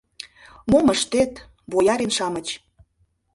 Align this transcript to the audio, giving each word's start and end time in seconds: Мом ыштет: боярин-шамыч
Мом 0.71 0.87
ыштет: 0.93 1.33
боярин-шамыч 1.69 2.47